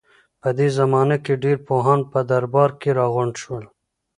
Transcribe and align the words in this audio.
په 0.41 0.49
دې 0.57 0.67
زمانه 0.77 1.17
کې 1.23 1.41
ډېر 1.43 1.57
پوهان 1.67 1.99
په 2.11 2.19
درباره 2.31 2.75
کې 2.81 2.89
راغونډ 2.99 3.33
شول. 3.43 3.65